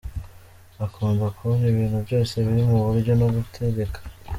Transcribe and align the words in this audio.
Akunda 0.85 1.25
kubona 1.35 1.63
ibintu 1.73 1.97
byose 2.05 2.33
biri 2.45 2.63
mu 2.71 2.79
buryo 2.85 3.11
no 3.19 3.27
gutegeka. 3.35 3.99